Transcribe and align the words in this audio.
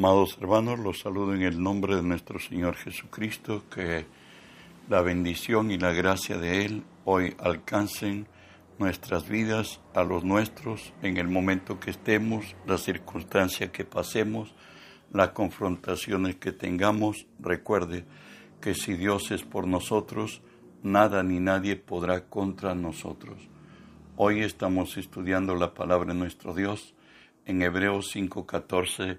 Amados 0.00 0.38
hermanos, 0.40 0.78
los 0.78 1.00
saludo 1.00 1.34
en 1.34 1.42
el 1.42 1.62
nombre 1.62 1.94
de 1.94 2.02
nuestro 2.02 2.38
Señor 2.38 2.74
Jesucristo, 2.74 3.64
que 3.68 4.06
la 4.88 5.02
bendición 5.02 5.70
y 5.70 5.76
la 5.76 5.92
gracia 5.92 6.38
de 6.38 6.64
Él 6.64 6.84
hoy 7.04 7.36
alcancen 7.38 8.26
nuestras 8.78 9.28
vidas, 9.28 9.82
a 9.92 10.02
los 10.02 10.24
nuestros, 10.24 10.94
en 11.02 11.18
el 11.18 11.28
momento 11.28 11.78
que 11.78 11.90
estemos, 11.90 12.56
la 12.66 12.78
circunstancia 12.78 13.72
que 13.72 13.84
pasemos, 13.84 14.54
las 15.12 15.32
confrontaciones 15.32 16.36
que 16.36 16.52
tengamos. 16.52 17.26
Recuerde 17.38 18.06
que 18.62 18.72
si 18.72 18.94
Dios 18.94 19.30
es 19.30 19.42
por 19.42 19.66
nosotros, 19.66 20.40
nada 20.82 21.22
ni 21.22 21.40
nadie 21.40 21.76
podrá 21.76 22.24
contra 22.24 22.74
nosotros. 22.74 23.36
Hoy 24.16 24.40
estamos 24.40 24.96
estudiando 24.96 25.56
la 25.56 25.74
palabra 25.74 26.14
de 26.14 26.18
nuestro 26.18 26.54
Dios 26.54 26.94
en 27.44 27.60
Hebreos 27.60 28.10
5:14 28.16 29.18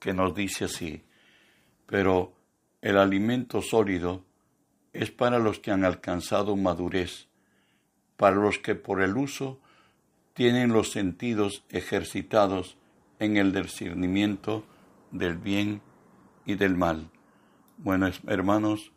que 0.00 0.12
nos 0.12 0.34
dice 0.34 0.64
así, 0.64 1.04
pero 1.86 2.32
el 2.80 2.96
alimento 2.96 3.62
sólido 3.62 4.24
es 4.92 5.10
para 5.10 5.38
los 5.38 5.60
que 5.60 5.70
han 5.70 5.84
alcanzado 5.84 6.56
madurez, 6.56 7.28
para 8.16 8.36
los 8.36 8.58
que 8.58 8.74
por 8.74 9.02
el 9.02 9.16
uso 9.16 9.60
tienen 10.34 10.72
los 10.72 10.90
sentidos 10.90 11.64
ejercitados 11.68 12.76
en 13.18 13.36
el 13.36 13.52
discernimiento 13.52 14.64
del 15.10 15.36
bien 15.36 15.82
y 16.46 16.54
del 16.54 16.76
mal. 16.76 17.10
Bueno, 17.76 18.10
hermanos, 18.26 18.92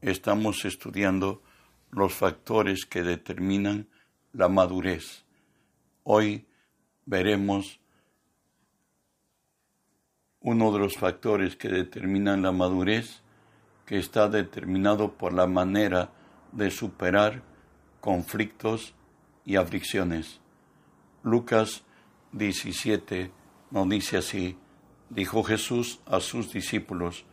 estamos 0.00 0.64
estudiando 0.64 1.42
los 1.90 2.14
factores 2.14 2.86
que 2.86 3.02
determinan 3.02 3.88
la 4.32 4.48
madurez. 4.48 5.24
Hoy 6.04 6.46
veremos 7.04 7.80
uno 10.46 10.70
de 10.70 10.78
los 10.78 10.94
factores 10.94 11.56
que 11.56 11.68
determinan 11.68 12.42
la 12.42 12.52
madurez, 12.52 13.20
que 13.84 13.98
está 13.98 14.28
determinado 14.28 15.14
por 15.14 15.32
la 15.32 15.48
manera 15.48 16.12
de 16.52 16.70
superar 16.70 17.42
conflictos 18.00 18.94
y 19.44 19.56
aflicciones. 19.56 20.40
Lucas 21.24 21.82
17 22.30 23.32
nos 23.72 23.88
dice 23.88 24.18
así, 24.18 24.56
dijo 25.10 25.42
Jesús 25.42 25.98
a 26.06 26.20
sus 26.20 26.52
discípulos, 26.52 27.24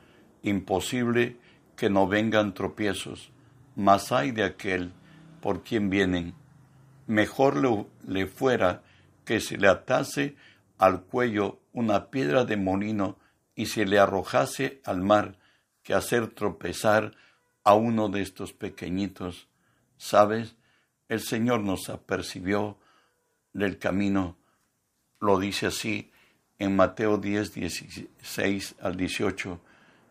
imposible 0.41 1.37
que 1.75 1.91
no 1.91 2.07
vengan 2.07 2.55
tropiezos, 2.55 3.31
mas 3.75 4.11
hay 4.11 4.31
de 4.31 4.43
aquel 4.43 4.91
por 5.39 5.61
quien 5.61 5.91
vienen. 5.91 6.33
Mejor 7.05 7.57
le, 7.57 7.85
le 8.07 8.25
fuera 8.25 8.81
que 9.23 9.39
se 9.39 9.55
le 9.59 9.67
atase 9.67 10.35
al 10.77 11.03
cuello 11.03 11.59
una 11.71 12.09
piedra 12.09 12.45
de 12.45 12.57
molino 12.57 13.17
y 13.55 13.67
se 13.67 13.85
le 13.85 13.99
arrojase 13.99 14.81
al 14.85 15.01
mar 15.01 15.37
que 15.83 15.93
hacer 15.93 16.27
tropezar 16.27 17.13
a 17.63 17.75
uno 17.75 18.09
de 18.09 18.21
estos 18.21 18.53
pequeñitos. 18.53 19.47
¿Sabes? 19.97 20.55
El 21.07 21.21
Señor 21.21 21.61
nos 21.61 21.89
apercibió 21.89 22.77
del 23.53 23.77
camino. 23.77 24.37
Lo 25.19 25.39
dice 25.39 25.67
así 25.67 26.11
en 26.59 26.75
Mateo 26.75 27.17
10, 27.17 27.53
16 27.53 28.75
al 28.81 28.97
18. 28.97 29.59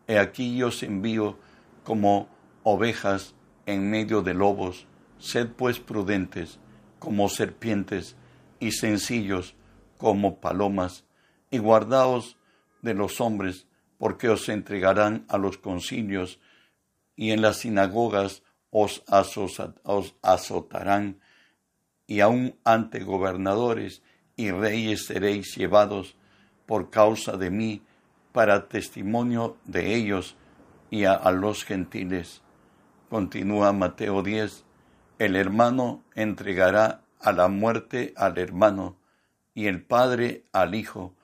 He 0.07 0.19
aquí 0.19 0.57
yo 0.57 0.67
os 0.67 0.83
envío 0.83 1.37
como 1.83 2.27
ovejas 2.63 3.35
en 3.65 3.89
medio 3.89 4.21
de 4.21 4.33
lobos. 4.33 4.87
Sed 5.19 5.49
pues 5.49 5.79
prudentes 5.79 6.59
como 6.99 7.29
serpientes 7.29 8.15
y 8.59 8.71
sencillos 8.71 9.55
como 9.97 10.39
palomas 10.39 11.05
y 11.49 11.59
guardaos 11.59 12.37
de 12.81 12.93
los 12.93 13.21
hombres, 13.21 13.67
porque 13.97 14.29
os 14.29 14.49
entregarán 14.49 15.25
a 15.29 15.37
los 15.37 15.57
concilios, 15.57 16.39
y 17.15 17.31
en 17.31 17.41
las 17.41 17.57
sinagogas 17.57 18.43
os, 18.69 19.03
azotarán, 20.21 21.19
y 22.07 22.19
aun 22.19 22.59
ante 22.63 23.03
gobernadores 23.03 24.01
y 24.35 24.51
reyes 24.51 25.05
seréis 25.05 25.55
llevados 25.55 26.17
por 26.65 26.89
causa 26.89 27.37
de 27.37 27.49
mí, 27.49 27.81
para 28.31 28.67
testimonio 28.67 29.57
de 29.65 29.95
ellos 29.95 30.35
y 30.89 31.05
a, 31.05 31.13
a 31.13 31.31
los 31.31 31.63
gentiles. 31.63 32.41
Continúa 33.09 33.73
Mateo 33.73 34.23
10, 34.23 34.65
el 35.19 35.35
hermano 35.35 36.03
entregará 36.15 37.03
a 37.19 37.31
la 37.31 37.47
muerte 37.47 38.13
al 38.17 38.39
hermano, 38.39 38.97
y 39.53 39.67
el 39.67 39.83
padre 39.83 40.45
al 40.51 40.75
hijo, 40.75 41.15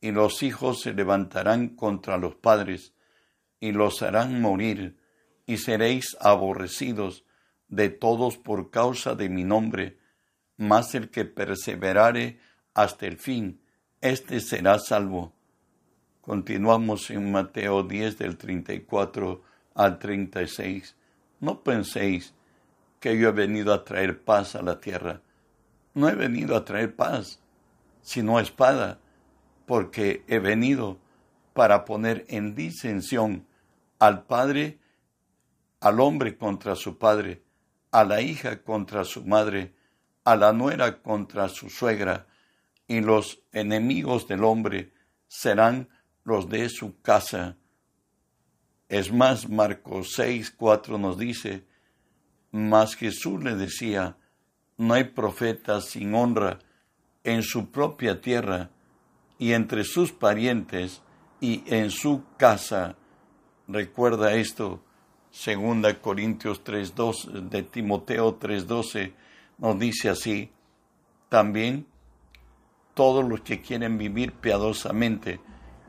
y 0.00 0.12
los 0.12 0.42
hijos 0.42 0.80
se 0.82 0.92
levantarán 0.92 1.70
contra 1.70 2.16
los 2.18 2.34
padres, 2.34 2.92
y 3.60 3.72
los 3.72 4.02
harán 4.02 4.40
morir, 4.40 4.96
y 5.46 5.58
seréis 5.58 6.16
aborrecidos 6.20 7.24
de 7.68 7.88
todos 7.88 8.36
por 8.36 8.70
causa 8.70 9.14
de 9.14 9.28
mi 9.28 9.44
nombre, 9.44 9.98
mas 10.56 10.94
el 10.94 11.10
que 11.10 11.24
perseverare 11.24 12.38
hasta 12.74 13.06
el 13.06 13.16
fin, 13.16 13.60
éste 14.00 14.40
será 14.40 14.78
salvo. 14.78 15.32
Continuamos 16.20 17.10
en 17.10 17.30
Mateo 17.30 17.82
10 17.82 18.18
del 18.18 18.36
34 18.36 19.42
al 19.74 19.98
36. 19.98 20.96
No 21.40 21.62
penséis 21.62 22.34
que 23.00 23.16
yo 23.16 23.28
he 23.28 23.32
venido 23.32 23.72
a 23.72 23.84
traer 23.84 24.22
paz 24.22 24.56
a 24.56 24.62
la 24.62 24.80
tierra. 24.80 25.20
No 25.94 26.08
he 26.08 26.14
venido 26.14 26.56
a 26.56 26.64
traer 26.64 26.94
paz, 26.94 27.40
sino 28.06 28.38
espada 28.38 29.00
porque 29.66 30.24
he 30.28 30.38
venido 30.38 30.96
para 31.54 31.84
poner 31.84 32.24
en 32.28 32.54
disensión 32.54 33.48
al 33.98 34.26
padre, 34.26 34.78
al 35.80 35.98
hombre 35.98 36.36
contra 36.38 36.76
su 36.76 36.98
padre, 36.98 37.42
a 37.90 38.04
la 38.04 38.20
hija 38.20 38.62
contra 38.62 39.02
su 39.02 39.24
madre, 39.24 39.74
a 40.22 40.36
la 40.36 40.52
nuera 40.52 41.02
contra 41.02 41.48
su 41.48 41.68
suegra, 41.68 42.28
y 42.86 43.00
los 43.00 43.40
enemigos 43.52 44.28
del 44.28 44.44
hombre 44.44 44.92
serán 45.26 45.88
los 46.22 46.48
de 46.48 46.68
su 46.68 47.00
casa. 47.00 47.56
Es 48.88 49.12
más, 49.12 49.48
Marcos 49.48 50.12
6, 50.14 50.52
4 50.52 50.96
nos 50.96 51.18
dice, 51.18 51.66
mas 52.52 52.94
Jesús 52.94 53.42
le 53.42 53.56
decía, 53.56 54.16
no 54.76 54.94
hay 54.94 55.04
profeta 55.04 55.80
sin 55.80 56.14
honra 56.14 56.60
en 57.26 57.42
su 57.42 57.70
propia 57.70 58.20
tierra, 58.20 58.70
y 59.38 59.52
entre 59.52 59.84
sus 59.84 60.12
parientes 60.12 61.02
y 61.40 61.62
en 61.66 61.90
su 61.90 62.22
casa. 62.38 62.96
Recuerda 63.68 64.34
esto, 64.34 64.80
segunda 65.30 66.00
Corintios 66.00 66.64
3.2, 66.64 67.48
de 67.50 67.62
Timoteo 67.62 68.38
3.12, 68.38 69.12
nos 69.58 69.78
dice 69.78 70.08
así, 70.08 70.50
también 71.28 71.86
todos 72.94 73.28
los 73.28 73.40
que 73.42 73.60
quieren 73.60 73.98
vivir 73.98 74.32
piadosamente 74.32 75.40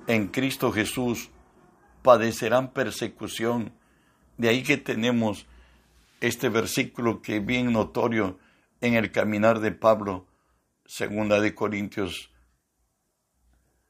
en 0.08 0.28
Cristo 0.28 0.72
Jesús 0.72 1.30
padecerán 2.02 2.72
persecución. 2.72 3.72
De 4.38 4.50
ahí 4.50 4.64
que 4.64 4.78
tenemos 4.78 5.46
este 6.22 6.50
versículo 6.50 7.22
que 7.22 7.38
es 7.38 7.46
bien 7.46 7.72
notorio 7.72 8.40
en 8.82 8.96
el 8.96 9.12
caminar 9.12 9.60
de 9.60 9.72
Pablo, 9.72 10.26
segunda 10.88 11.40
de 11.40 11.54
Corintios 11.54 12.32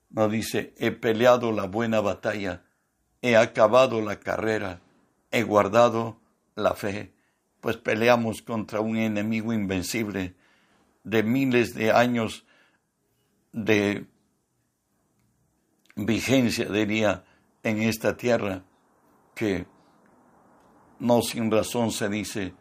no 0.09 0.30
dice, 0.30 0.74
he 0.78 0.91
peleado 0.91 1.52
la 1.52 1.66
buena 1.66 2.02
batalla, 2.02 2.63
he 3.22 3.35
acabado 3.35 4.02
la 4.02 4.19
carrera, 4.19 4.81
he 5.31 5.44
guardado 5.44 6.19
la 6.56 6.74
fe, 6.74 7.13
pues 7.62 7.78
peleamos 7.78 8.42
contra 8.42 8.80
un 8.80 8.98
enemigo 8.98 9.54
invencible 9.54 10.36
de 11.04 11.24
miles 11.24 11.74
de 11.74 11.92
años 11.92 12.45
de 13.51 14.07
vigencia, 15.95 16.66
diría, 16.66 17.25
en 17.63 17.81
esta 17.81 18.16
tierra, 18.16 18.63
que 19.36 19.68
no 21.00 21.22
sin 21.22 21.51
razón 21.51 21.92
se 21.92 22.10
dice 22.10 22.54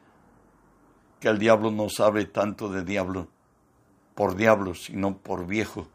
que 1.21 1.29
el 1.29 1.39
diablo 1.39 1.71
no 1.71 1.89
sabe 1.89 2.27
tanto 2.27 2.69
de 2.69 2.85
diablo 2.85 3.31
por 4.17 4.35
diablo, 4.35 4.75
sino 4.75 5.19
por 5.19 5.47
viejo 5.47 5.89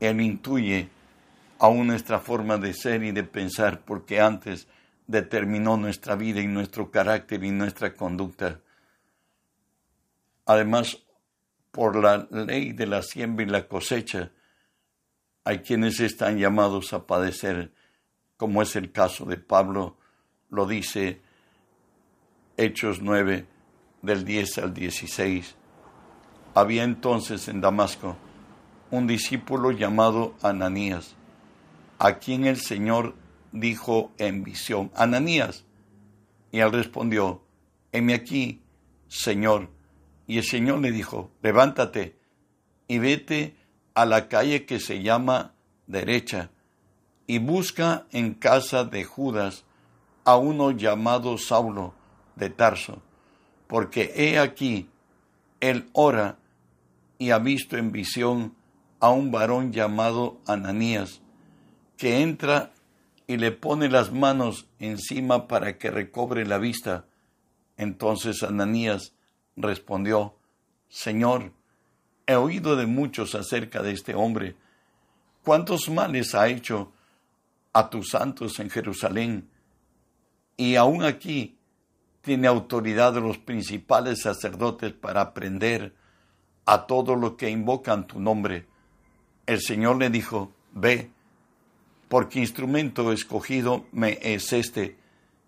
él 0.00 0.20
intuye 0.20 0.88
aún 1.58 1.86
nuestra 1.86 2.18
forma 2.18 2.58
de 2.58 2.74
ser 2.74 3.02
y 3.02 3.12
de 3.12 3.24
pensar, 3.24 3.84
porque 3.84 4.20
antes 4.20 4.68
determinó 5.06 5.76
nuestra 5.76 6.16
vida 6.16 6.40
y 6.40 6.46
nuestro 6.46 6.90
carácter 6.90 7.44
y 7.44 7.50
nuestra 7.50 7.94
conducta. 7.94 8.60
Además, 10.46 10.98
por 11.70 11.96
la 11.96 12.28
ley 12.30 12.72
de 12.72 12.86
la 12.86 13.02
siembra 13.02 13.44
y 13.44 13.48
la 13.48 13.66
cosecha, 13.66 14.30
hay 15.44 15.60
quienes 15.60 16.00
están 16.00 16.38
llamados 16.38 16.92
a 16.92 17.06
padecer, 17.06 17.72
como 18.36 18.62
es 18.62 18.76
el 18.76 18.92
caso 18.92 19.24
de 19.24 19.36
Pablo, 19.36 19.96
lo 20.50 20.66
dice 20.66 21.20
Hechos 22.56 23.00
9, 23.00 23.46
del 24.02 24.24
10 24.24 24.58
al 24.58 24.74
16. 24.74 25.56
Había 26.54 26.84
entonces 26.84 27.48
en 27.48 27.60
Damasco 27.60 28.16
un 28.90 29.06
discípulo 29.06 29.72
llamado 29.72 30.34
Ananías. 30.42 31.16
a 31.98 32.18
quien 32.18 32.44
el 32.44 32.56
Señor 32.56 33.14
dijo 33.52 34.12
en 34.18 34.44
visión, 34.44 34.90
Ananías. 34.94 35.64
Y 36.52 36.58
él 36.58 36.72
respondió, 36.72 37.42
heme 37.92 38.14
aquí, 38.14 38.60
Señor. 39.08 39.70
Y 40.26 40.38
el 40.38 40.44
Señor 40.44 40.80
le 40.80 40.90
dijo, 40.90 41.30
levántate 41.42 42.16
y 42.88 42.98
vete 42.98 43.56
a 43.94 44.06
la 44.06 44.28
calle 44.28 44.66
que 44.66 44.80
se 44.80 45.02
llama 45.02 45.54
derecha 45.86 46.50
y 47.26 47.38
busca 47.38 48.06
en 48.10 48.34
casa 48.34 48.84
de 48.84 49.04
Judas 49.04 49.64
a 50.24 50.36
uno 50.36 50.70
llamado 50.72 51.38
Saulo 51.38 51.94
de 52.36 52.50
Tarso, 52.50 53.02
porque 53.66 54.12
he 54.16 54.38
aquí, 54.38 54.88
él 55.60 55.88
ora 55.92 56.38
y 57.18 57.30
ha 57.30 57.38
visto 57.38 57.76
en 57.76 57.92
visión 57.92 58.54
a 59.00 59.10
un 59.10 59.30
varón 59.30 59.72
llamado 59.72 60.40
Ananías, 60.46 61.20
que 61.96 62.20
entra 62.22 62.72
y 63.26 63.36
le 63.36 63.52
pone 63.52 63.88
las 63.88 64.12
manos 64.12 64.66
encima 64.78 65.48
para 65.48 65.78
que 65.78 65.90
recobre 65.90 66.46
la 66.46 66.58
vista. 66.58 67.06
Entonces 67.76 68.42
Ananías 68.42 69.14
respondió, 69.56 70.36
Señor, 70.88 71.52
he 72.26 72.34
oído 72.34 72.76
de 72.76 72.86
muchos 72.86 73.34
acerca 73.34 73.82
de 73.82 73.92
este 73.92 74.14
hombre, 74.14 74.56
cuántos 75.42 75.88
males 75.88 76.34
ha 76.34 76.48
hecho 76.48 76.92
a 77.72 77.90
tus 77.90 78.10
santos 78.10 78.58
en 78.60 78.70
Jerusalén, 78.70 79.48
y 80.56 80.76
aún 80.76 81.02
aquí 81.02 81.58
tiene 82.20 82.46
autoridad 82.46 83.12
de 83.12 83.20
los 83.20 83.38
principales 83.38 84.22
sacerdotes 84.22 84.92
para 84.92 85.20
aprender 85.20 85.94
a 86.66 86.86
todo 86.86 87.16
lo 87.16 87.36
que 87.36 87.50
invocan 87.50 88.06
tu 88.06 88.20
nombre. 88.20 88.66
El 89.46 89.60
Señor 89.60 89.96
le 89.96 90.10
dijo, 90.10 90.52
ve, 90.72 91.10
porque 92.08 92.40
instrumento 92.40 93.12
escogido 93.12 93.86
me 93.92 94.18
es 94.22 94.52
este, 94.52 94.96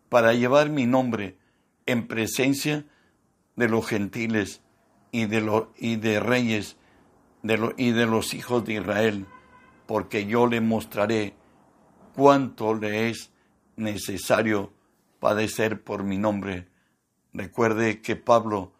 para 0.08 0.32
llevar 0.32 0.70
mi 0.70 0.86
nombre 0.86 1.36
en 1.86 2.06
presencia 2.06 2.84
de 3.56 3.68
los 3.68 3.86
gentiles 3.86 4.60
y 5.12 5.26
de, 5.26 5.66
y 5.78 5.96
de 5.96 6.20
reyes 6.20 6.76
y 7.76 7.90
de 7.92 8.06
los 8.06 8.34
hijos 8.34 8.64
de 8.64 8.74
Israel, 8.74 9.26
porque 9.86 10.26
yo 10.26 10.46
le 10.46 10.60
mostraré 10.60 11.34
cuánto 12.14 12.74
le 12.74 13.10
es 13.10 13.30
necesario 13.76 14.72
padecer 15.20 15.82
por 15.82 16.02
mi 16.02 16.18
nombre. 16.18 16.68
Recuerde 17.32 18.00
que 18.00 18.16
Pablo 18.16 18.72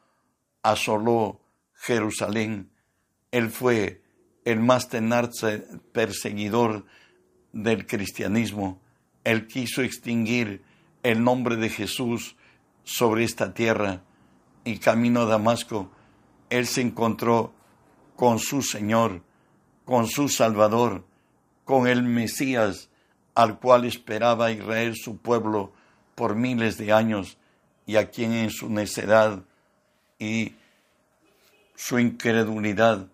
asoló 0.63 1.41
Jerusalén. 1.77 2.71
Él 3.31 3.51
fue 3.51 4.03
el 4.45 4.61
más 4.61 4.89
tenaz 4.89 5.31
perseguidor 5.93 6.87
del 7.53 7.87
cristianismo. 7.87 8.81
Él 9.25 9.47
quiso 9.47 9.83
extinguir 9.83 10.63
el 11.03 11.23
nombre 11.23 11.57
de 11.57 11.69
Jesús 11.69 12.37
sobre 12.85 13.25
esta 13.25 13.55
tierra 13.55 14.03
y 14.65 14.79
camino 14.79 15.23
a 15.23 15.27
Damasco, 15.27 15.91
él 16.51 16.67
se 16.67 16.81
encontró 16.81 17.53
con 18.17 18.39
su 18.39 18.63
Señor, 18.63 19.23
con 19.85 20.09
su 20.09 20.29
Salvador, 20.29 21.05
con 21.65 21.87
el 21.87 22.03
Mesías 22.03 22.91
al 23.35 23.59
cual 23.61 23.85
esperaba 23.85 24.51
Israel 24.51 24.95
su 24.97 25.19
pueblo 25.19 25.73
por 26.15 26.35
miles 26.35 26.79
de 26.79 26.93
años 26.93 27.39
y 27.87 27.97
a 27.97 28.11
quien 28.11 28.33
en 28.33 28.51
su 28.51 28.71
necedad 28.71 29.45
y 30.19 30.55
su 31.77 31.99
incredulidad 31.99 33.07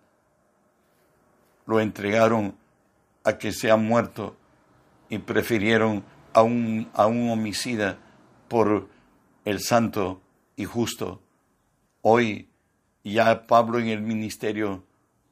lo 1.67 1.81
entregaron 1.81 2.57
a 3.25 3.37
que 3.37 3.53
sea 3.53 3.77
muerto 3.77 4.37
y 5.09 5.19
prefirieron 5.19 6.05
a 6.33 6.43
un, 6.43 6.89
a 6.95 7.07
un 7.07 7.29
homicida 7.31 7.99
por 8.49 8.89
el 9.45 9.61
santo 9.61 10.23
y 10.57 10.65
justo. 10.65 11.21
Hoy 12.01 12.49
ya 13.05 13.47
Pablo 13.47 13.79
en 13.79 13.89
el 13.89 14.01
ministerio 14.01 14.85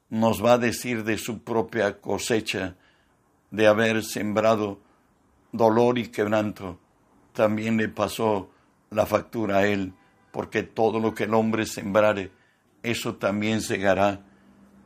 nos 0.09 0.43
va 0.43 0.53
a 0.53 0.57
decir 0.57 1.03
de 1.03 1.17
su 1.17 1.41
propia 1.41 1.99
cosecha 1.99 2.75
de 3.49 3.67
haber 3.67 4.03
sembrado 4.03 4.79
dolor 5.51 5.97
y 5.97 6.09
quebranto. 6.09 6.79
También 7.33 7.77
le 7.77 7.87
pasó 7.87 8.49
la 8.89 9.05
factura 9.05 9.59
a 9.59 9.67
él, 9.67 9.93
porque 10.31 10.63
todo 10.63 10.99
lo 10.99 11.13
que 11.13 11.23
el 11.23 11.33
hombre 11.33 11.65
sembrare, 11.65 12.31
eso 12.83 13.15
también 13.15 13.61
segará. 13.61 14.21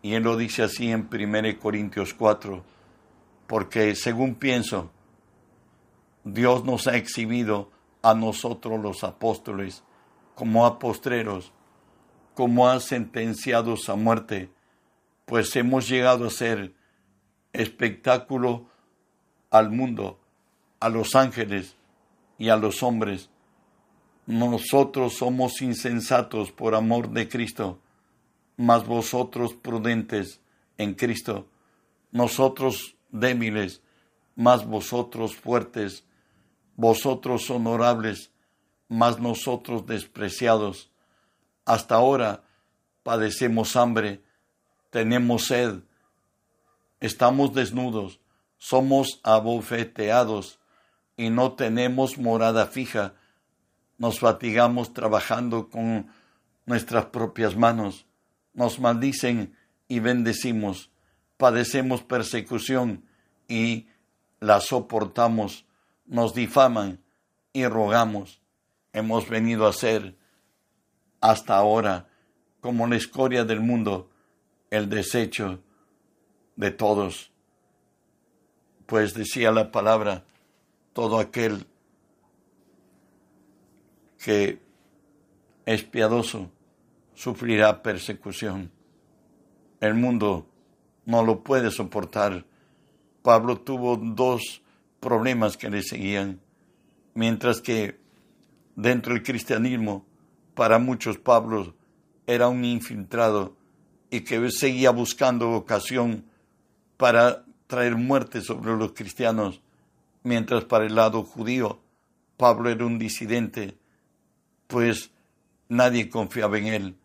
Y 0.02 0.14
él 0.14 0.24
lo 0.24 0.38
dice 0.38 0.64
así 0.64 0.92
en 0.92 1.10
1 1.12 1.60
Corintios 1.60 2.14
4, 2.14 2.64
porque 3.48 3.96
según 3.96 4.36
pienso, 4.36 4.92
Dios 6.24 6.64
nos 6.64 6.88
ha 6.88 6.96
exhibido 6.98 7.72
a 8.02 8.14
nosotros 8.14 8.80
los 8.80 9.04
apóstoles 9.04 9.84
como 10.36 10.66
apostreros, 10.66 11.52
como 12.34 12.68
a 12.68 12.80
sentenciados 12.80 13.90
a 13.90 13.96
muerte, 13.96 14.52
pues 15.26 15.56
hemos 15.56 15.88
llegado 15.88 16.28
a 16.28 16.30
ser 16.30 16.74
espectáculo 17.54 18.68
al 19.50 19.72
mundo, 19.72 20.20
a 20.80 20.90
los 20.90 21.16
ángeles 21.16 21.78
y 22.38 22.50
a 22.50 22.58
los 22.58 22.84
hombres. 22.84 23.30
Nosotros 24.28 25.14
somos 25.14 25.62
insensatos 25.62 26.52
por 26.52 26.76
amor 26.76 27.10
de 27.10 27.30
Cristo, 27.30 27.80
mas 28.58 28.86
vosotros 28.86 29.54
prudentes 29.54 30.40
en 30.78 30.94
Cristo, 30.94 31.48
nosotros 32.12 32.96
débiles, 33.10 33.82
mas 34.36 34.66
vosotros 34.66 35.36
fuertes, 35.36 36.06
vosotros 36.76 37.50
honorables, 37.50 38.32
mas 38.88 39.20
nosotros 39.20 39.86
despreciados. 39.86 40.92
Hasta 41.66 41.96
ahora 41.96 42.44
padecemos 43.04 43.76
hambre, 43.76 44.22
tenemos 44.90 45.48
sed, 45.48 45.80
estamos 47.00 47.54
desnudos, 47.54 48.20
somos 48.58 49.20
abofeteados 49.24 50.60
y 51.18 51.30
no 51.30 51.54
tenemos 51.54 52.18
morada 52.18 52.68
fija. 52.68 53.14
Nos 53.98 54.20
fatigamos 54.20 54.94
trabajando 54.94 55.70
con 55.70 56.08
nuestras 56.66 57.06
propias 57.06 57.56
manos. 57.56 58.06
Nos 58.56 58.80
maldicen 58.80 59.56
y 59.88 60.00
bendecimos. 60.00 60.90
Padecemos 61.38 62.02
persecución 62.02 63.04
y 63.48 63.88
la 64.40 64.62
soportamos. 64.62 65.66
Nos 66.06 66.34
difaman 66.34 67.04
y 67.54 67.68
rogamos. 67.68 68.42
Hemos 68.94 69.30
venido 69.30 69.68
a 69.68 69.74
ser 69.74 70.16
hasta 71.20 71.58
ahora 71.58 72.08
como 72.62 72.88
la 72.88 72.96
escoria 72.96 73.44
del 73.44 73.60
mundo, 73.60 74.10
el 74.72 74.90
desecho 74.90 75.60
de 76.56 76.72
todos. 76.72 77.32
Pues 78.86 79.14
decía 79.14 79.52
la 79.52 79.72
palabra, 79.72 80.24
todo 80.94 81.20
aquel 81.20 81.68
que 84.18 84.60
es 85.66 85.84
piadoso 85.84 86.50
sufrirá 87.16 87.82
persecución. 87.82 88.72
El 89.80 89.96
mundo 89.96 90.48
no 91.06 91.24
lo 91.24 91.44
puede 91.44 91.72
soportar. 91.72 92.46
Pablo 93.22 93.62
tuvo 93.62 93.98
dos 93.98 94.62
problemas 95.00 95.58
que 95.58 95.70
le 95.70 95.82
seguían, 95.82 96.40
mientras 97.14 97.62
que 97.62 98.00
dentro 98.76 99.14
del 99.14 99.24
cristianismo, 99.24 100.06
para 100.54 100.80
muchos 100.80 101.18
Pablo 101.18 101.76
era 102.28 102.48
un 102.48 102.64
infiltrado 102.64 103.56
y 104.10 104.22
que 104.22 104.50
seguía 104.52 104.92
buscando 104.92 105.52
ocasión 105.52 106.26
para 106.98 107.46
traer 107.68 107.96
muerte 107.96 108.42
sobre 108.42 108.76
los 108.78 108.94
cristianos 108.94 109.62
mientras 110.24 110.66
para 110.66 110.86
el 110.86 110.96
lado 110.96 111.24
judío 111.24 111.80
Pablo 112.38 112.70
era 112.70 112.86
un 112.86 113.00
disidente, 113.00 113.78
pues 114.68 115.12
nadie 115.70 116.10
confiaba 116.10 116.58
en 116.58 116.68
él 116.68 116.98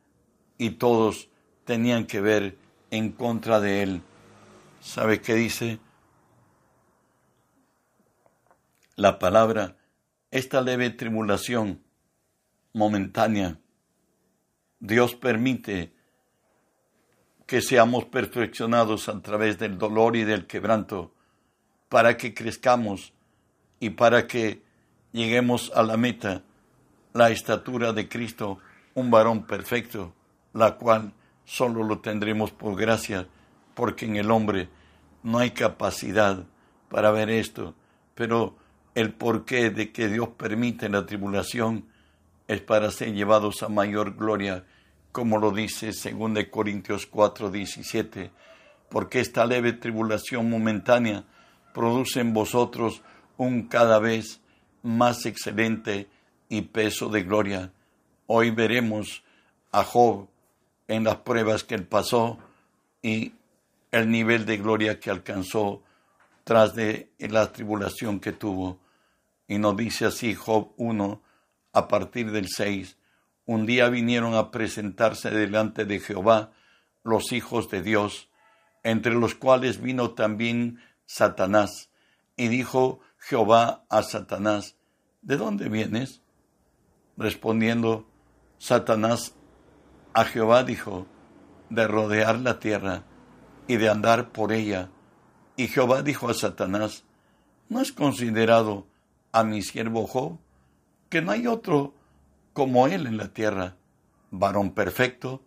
y 0.60 0.72
todos 0.72 1.30
tenían 1.64 2.04
que 2.04 2.20
ver 2.20 2.58
en 2.90 3.12
contra 3.12 3.60
de 3.60 3.82
él. 3.82 4.02
¿Sabe 4.82 5.22
qué 5.22 5.32
dice? 5.32 5.80
La 8.94 9.18
palabra, 9.18 9.78
esta 10.30 10.60
leve 10.60 10.90
tribulación 10.90 11.82
momentánea, 12.74 13.58
Dios 14.80 15.14
permite 15.14 15.94
que 17.46 17.62
seamos 17.62 18.04
perfeccionados 18.04 19.08
a 19.08 19.18
través 19.22 19.58
del 19.58 19.78
dolor 19.78 20.14
y 20.14 20.24
del 20.24 20.46
quebranto 20.46 21.14
para 21.88 22.18
que 22.18 22.34
crezcamos 22.34 23.14
y 23.80 23.88
para 23.88 24.26
que 24.26 24.62
lleguemos 25.12 25.72
a 25.74 25.82
la 25.82 25.96
meta, 25.96 26.42
la 27.14 27.30
estatura 27.30 27.94
de 27.94 28.10
Cristo, 28.10 28.58
un 28.92 29.10
varón 29.10 29.46
perfecto, 29.46 30.14
la 30.52 30.76
cual 30.76 31.12
solo 31.44 31.82
lo 31.84 31.98
tendremos 32.00 32.50
por 32.50 32.76
gracia, 32.76 33.26
porque 33.74 34.06
en 34.06 34.16
el 34.16 34.30
hombre 34.30 34.68
no 35.22 35.38
hay 35.38 35.50
capacidad 35.50 36.44
para 36.88 37.10
ver 37.10 37.30
esto, 37.30 37.74
pero 38.14 38.56
el 38.94 39.12
porqué 39.12 39.70
de 39.70 39.92
que 39.92 40.08
Dios 40.08 40.28
permite 40.36 40.88
la 40.88 41.06
tribulación 41.06 41.86
es 42.48 42.60
para 42.60 42.90
ser 42.90 43.12
llevados 43.14 43.62
a 43.62 43.68
mayor 43.68 44.16
gloria, 44.16 44.64
como 45.12 45.38
lo 45.38 45.52
dice 45.52 45.92
2 45.92 46.44
Corintios 46.50 47.06
4, 47.06 47.50
17, 47.50 48.30
porque 48.88 49.20
esta 49.20 49.46
leve 49.46 49.72
tribulación 49.72 50.50
momentánea 50.50 51.24
produce 51.72 52.20
en 52.20 52.32
vosotros 52.34 53.02
un 53.36 53.68
cada 53.68 53.98
vez 53.98 54.40
más 54.82 55.26
excelente 55.26 56.08
y 56.48 56.62
peso 56.62 57.08
de 57.08 57.22
gloria. 57.22 57.72
Hoy 58.26 58.50
veremos 58.50 59.22
a 59.72 59.84
Job 59.84 60.28
en 60.90 61.04
las 61.04 61.18
pruebas 61.18 61.62
que 61.62 61.76
él 61.76 61.86
pasó 61.86 62.36
y 63.00 63.32
el 63.92 64.10
nivel 64.10 64.44
de 64.44 64.56
gloria 64.56 64.98
que 64.98 65.10
alcanzó 65.10 65.84
tras 66.42 66.74
de 66.74 67.12
la 67.18 67.52
tribulación 67.52 68.18
que 68.18 68.32
tuvo. 68.32 68.80
Y 69.46 69.58
nos 69.58 69.76
dice 69.76 70.06
así 70.06 70.34
Job 70.34 70.72
1 70.78 71.22
a 71.74 71.86
partir 71.86 72.32
del 72.32 72.48
6. 72.48 72.96
Un 73.46 73.66
día 73.66 73.88
vinieron 73.88 74.34
a 74.34 74.50
presentarse 74.50 75.30
delante 75.30 75.84
de 75.84 76.00
Jehová 76.00 76.50
los 77.04 77.30
hijos 77.30 77.70
de 77.70 77.82
Dios, 77.82 78.28
entre 78.82 79.14
los 79.14 79.36
cuales 79.36 79.80
vino 79.80 80.10
también 80.10 80.80
Satanás. 81.06 81.90
Y 82.36 82.48
dijo 82.48 82.98
Jehová 83.16 83.84
a 83.88 84.02
Satanás, 84.02 84.74
¿de 85.22 85.36
dónde 85.36 85.68
vienes? 85.68 86.20
Respondiendo 87.16 88.08
Satanás 88.58 89.36
a 90.12 90.24
Jehová 90.24 90.64
dijo, 90.64 91.06
de 91.68 91.86
rodear 91.86 92.38
la 92.40 92.58
tierra 92.58 93.04
y 93.66 93.76
de 93.76 93.88
andar 93.88 94.30
por 94.30 94.52
ella. 94.52 94.90
Y 95.56 95.68
Jehová 95.68 96.02
dijo 96.02 96.28
a 96.28 96.34
Satanás, 96.34 97.04
¿no 97.68 97.80
has 97.80 97.92
considerado 97.92 98.86
a 99.32 99.44
mi 99.44 99.62
siervo 99.62 100.06
Job, 100.06 100.38
que 101.08 101.22
no 101.22 101.30
hay 101.30 101.46
otro 101.46 101.94
como 102.52 102.88
él 102.88 103.06
en 103.06 103.16
la 103.16 103.28
tierra, 103.28 103.76
varón 104.30 104.72
perfecto 104.72 105.42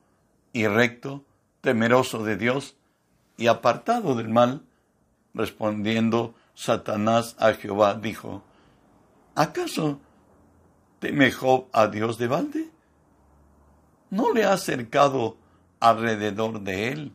y 0.54 0.68
recto, 0.68 1.26
temeroso 1.62 2.24
de 2.24 2.38
Dios 2.38 2.78
y 3.38 3.48
apartado 3.48 4.16
del 4.16 4.30
mal? 4.30 4.64
Respondiendo 5.34 6.36
Satanás 6.54 7.36
a 7.40 7.54
Jehová, 7.54 7.96
dijo, 7.96 8.44
¿acaso 9.36 10.00
teme 11.00 11.32
Job 11.32 11.66
a 11.74 11.88
Dios 11.88 12.18
de 12.18 12.28
balde? 12.28 12.73
¿No 14.14 14.32
le 14.32 14.44
ha 14.44 14.54
acercado 14.54 15.38
alrededor 15.80 16.62
de 16.62 16.90
él 16.90 17.14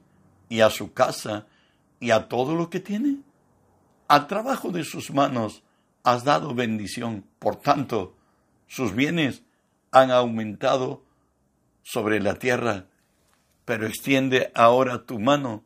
y 0.49 0.63
a 0.63 0.69
su 0.69 0.95
casa 0.95 1.47
y 2.01 2.11
a 2.11 2.27
todo 2.27 2.57
lo 2.57 2.71
que 2.71 2.81
tiene? 2.81 3.19
Al 4.09 4.27
trabajo 4.27 4.73
de 4.73 4.83
sus 4.83 5.13
manos 5.13 5.63
has 6.03 6.25
dado 6.25 6.57
bendición, 6.57 7.25
por 7.39 7.55
tanto, 7.55 8.17
sus 8.67 8.97
bienes 8.97 9.45
han 9.93 10.11
aumentado 10.11 11.05
sobre 11.85 12.19
la 12.19 12.35
tierra, 12.35 12.87
pero 13.65 13.87
extiende 13.87 14.51
ahora 14.57 15.07
tu 15.07 15.21
mano 15.21 15.63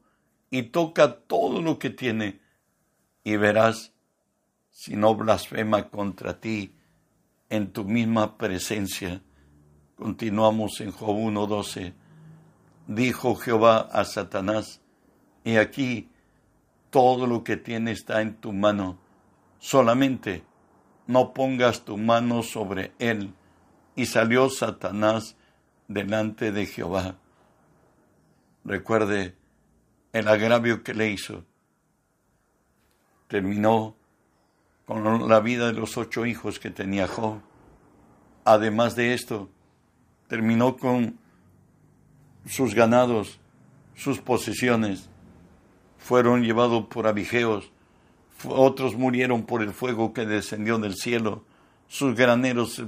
y 0.51 0.65
toca 0.65 1.15
todo 1.15 1.63
lo 1.63 1.79
que 1.79 1.89
tiene, 1.89 2.43
y 3.25 3.37
verás 3.37 3.95
si 4.71 4.97
no 4.97 5.15
blasfema 5.15 5.89
contra 5.89 6.39
ti 6.41 6.75
en 7.49 7.73
tu 7.73 7.85
misma 7.85 8.37
presencia. 8.37 9.23
Continuamos 9.97 10.81
en 10.81 10.91
Job 10.91 11.17
1.12. 11.17 11.95
Dijo 12.87 13.37
Jehová 13.37 13.89
a 13.93 14.05
Satanás, 14.05 14.81
y 15.45 15.57
aquí 15.57 16.09
todo 16.91 17.27
lo 17.27 17.45
que 17.45 17.57
tiene 17.57 17.93
está 17.93 18.21
en 18.21 18.35
tu 18.35 18.53
mano, 18.53 18.99
solamente 19.59 20.45
no 21.07 21.33
pongas 21.33 21.85
tu 21.85 21.97
mano 21.97 22.43
sobre 22.43 22.93
él. 22.99 23.35
Y 23.95 24.07
salió 24.07 24.49
Satanás 24.49 25.37
delante 25.89 26.53
de 26.53 26.67
Jehová. 26.67 27.17
Recuerde 28.65 29.37
el 30.13 30.29
agravio 30.29 30.83
que 30.83 30.95
le 30.95 31.11
hizo. 31.11 31.45
Terminó 33.29 33.97
con 34.87 35.29
la 35.29 35.41
vida 35.41 35.67
de 35.69 35.75
los 35.75 35.97
ocho 35.97 36.27
hijos 36.27 36.59
que 36.59 36.71
tenía 36.71 37.07
Job. 37.07 37.41
Además 38.45 38.97
de 38.97 39.15
esto, 39.15 39.51
terminó 40.33 40.79
con 40.79 41.19
sus 42.47 42.75
ganados, 42.75 43.39
sus 43.95 44.19
posesiones, 44.19 45.11
fueron 45.99 46.43
llevados 46.43 46.87
por 46.87 47.07
abigeos, 47.07 47.71
otros 48.43 48.95
murieron 48.95 49.45
por 49.45 49.61
el 49.61 49.75
fuego 49.75 50.15
que 50.15 50.25
descendió 50.25 50.79
del 50.79 50.95
cielo, 50.95 51.45
sus 51.87 52.15
graneros 52.15 52.83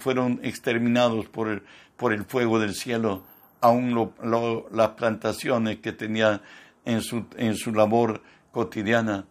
fueron 0.00 0.38
exterminados 0.42 1.24
por 1.30 1.48
el, 1.48 2.24
fuego 2.26 2.58
del 2.58 2.74
cielo, 2.74 3.22
aún 3.62 4.12
las 4.70 4.88
plantaciones 4.88 5.78
que 5.78 5.92
tenía 5.92 6.42
en 6.84 7.00
su, 7.00 7.72
labor 7.72 8.20
cotidiana. 8.52 9.24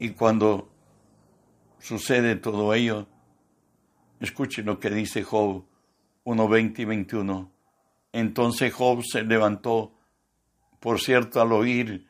Y 0.00 0.10
cuando 0.10 0.68
sucede 1.78 2.34
todo 2.34 2.74
ello, 2.74 3.06
escuchen 4.18 4.66
lo 4.66 4.80
que 4.80 4.90
dice 4.90 5.22
Job 5.22 5.62
1, 6.26 6.48
20 6.48 6.82
y 6.82 6.84
21. 6.84 7.52
Entonces 8.12 8.74
Job 8.74 9.04
se 9.04 9.22
levantó, 9.22 9.92
por 10.80 11.00
cierto, 11.00 11.40
al 11.40 11.52
oír 11.52 12.08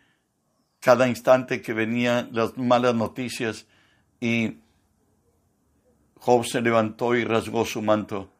cada 0.80 1.06
instante 1.06 1.61
que 1.61 1.75
venían 1.75 2.30
las 2.32 2.56
malas 2.56 2.94
noticias 2.94 3.66
y 4.18 4.56
Job 6.18 6.46
se 6.46 6.62
levantó 6.62 7.14
y 7.14 7.25
rasgó 7.25 7.66
su 7.66 7.82
manto 7.82 8.32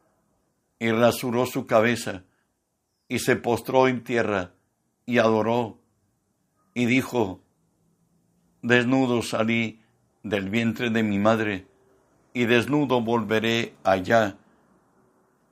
y 0.79 0.89
rasuró 0.89 1.45
su 1.45 1.67
cabeza 1.67 2.23
y 3.07 3.19
se 3.19 3.35
postró 3.35 3.87
en 3.87 4.03
tierra 4.03 4.53
y 5.05 5.19
adoró 5.19 5.77
y 6.73 6.87
dijo, 6.87 7.41
desnudo 8.63 9.21
salí 9.21 9.81
del 10.23 10.49
vientre 10.49 10.89
de 10.89 11.03
mi 11.03 11.19
madre 11.19 11.67
y 12.33 12.45
desnudo 12.45 12.99
volveré 12.99 13.75
allá 13.83 14.37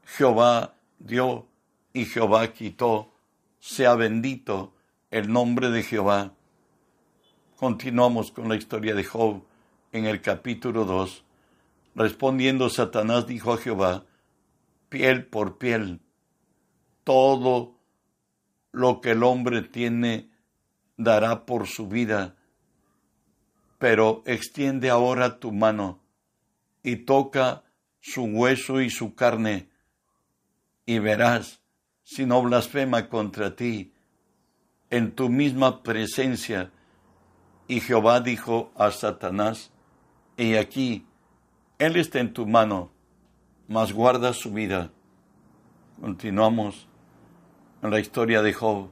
Jehová 0.06 0.76
dio 1.00 1.48
y 1.94 2.06
Jehová 2.06 2.54
quitó. 2.54 3.12
Sea 3.60 3.96
bendito 3.96 4.74
el 5.10 5.32
nombre 5.32 5.72
de 5.72 5.82
Jehová. 5.82 6.34
Continuamos 7.58 8.32
con 8.32 8.48
la 8.48 8.56
historia 8.56 8.94
de 8.94 9.04
Job 9.04 9.44
en 9.92 10.06
el 10.06 10.22
capítulo 10.22 10.86
2. 10.86 11.24
Respondiendo 11.96 12.70
Satanás 12.70 13.26
dijo 13.26 13.54
a 13.54 13.58
Jehová, 13.58 14.06
piel 14.90 15.26
por 15.26 15.58
piel, 15.58 16.02
todo 17.04 17.76
lo 18.72 19.02
que 19.02 19.12
el 19.12 19.24
hombre 19.24 19.62
tiene 19.62 20.30
dará 20.98 21.46
por 21.46 21.68
su 21.68 21.88
vida, 21.88 22.36
pero 23.80 24.22
extiende 24.26 24.90
ahora 24.90 25.40
tu 25.40 25.52
mano 25.52 26.02
y 26.84 26.98
toca 26.98 27.64
su 28.02 28.24
hueso 28.26 28.82
y 28.82 28.90
su 28.90 29.16
carne, 29.16 29.70
y 30.86 31.00
verás 31.00 31.62
si 32.04 32.26
no 32.26 32.42
blasfema 32.42 33.10
contra 33.10 33.56
ti 33.56 33.94
en 34.90 35.12
tu 35.12 35.30
misma 35.30 35.82
presencia. 35.84 36.72
Y 37.68 37.80
Jehová 37.80 38.20
dijo 38.22 38.72
a 38.76 38.92
Satanás, 38.92 39.72
He 40.38 40.60
aquí, 40.60 41.08
Él 41.80 41.96
está 41.96 42.20
en 42.20 42.34
tu 42.34 42.46
mano, 42.46 42.92
mas 43.68 43.92
guarda 43.92 44.34
su 44.34 44.52
vida. 44.52 44.92
Continuamos 46.00 46.88
en 47.82 47.90
la 47.90 48.00
historia 48.00 48.42
de 48.42 48.54
Job. 48.54 48.92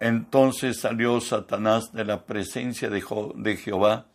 Entonces 0.00 0.80
salió 0.80 1.20
Satanás 1.20 1.92
de 1.92 2.04
la 2.04 2.24
presencia 2.24 2.88
de, 2.88 3.04
de 3.36 3.56
Jehová 3.56 4.06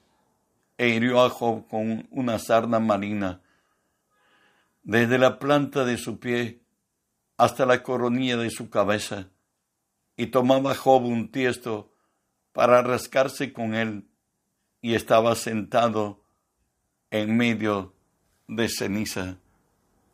e 0.77 0.89
hirió 0.89 1.23
a 1.23 1.29
Job 1.29 1.67
con 1.67 2.07
una 2.11 2.39
sarna 2.39 2.79
marina 2.79 3.41
desde 4.87 5.17
la 5.17 5.37
planta 5.37 5.83
de 5.83 5.97
su 5.97 6.17
pie 6.17 6.61
hasta 7.35 7.65
la 7.65 7.83
coronilla 7.83 8.37
de 8.37 8.49
su 8.49 8.69
cabeza, 8.69 9.27
y 10.15 10.27
tomaba 10.27 10.75
Job 10.75 11.03
un 11.03 11.29
tiesto 11.29 11.91
para 12.53 12.81
rascarse 12.81 13.51
con 13.51 13.75
él, 13.75 14.07
y 14.81 14.95
estaba 14.95 15.35
sentado 15.35 16.23
en 17.11 17.35
medio 17.35 17.95
de 18.47 18.69
ceniza. 18.69 19.37